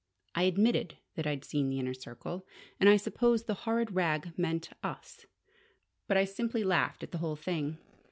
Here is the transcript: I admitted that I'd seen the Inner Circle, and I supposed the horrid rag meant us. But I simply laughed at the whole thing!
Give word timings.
I 0.33 0.45
admitted 0.45 0.97
that 1.13 1.27
I'd 1.27 1.45
seen 1.45 1.69
the 1.69 1.77
Inner 1.77 1.93
Circle, 1.93 2.43
and 2.79 2.89
I 2.89 2.97
supposed 2.97 3.45
the 3.45 3.53
horrid 3.53 3.91
rag 3.91 4.33
meant 4.35 4.71
us. 4.81 5.27
But 6.07 6.17
I 6.17 6.25
simply 6.25 6.63
laughed 6.63 7.03
at 7.03 7.11
the 7.11 7.19
whole 7.19 7.35
thing! 7.35 7.77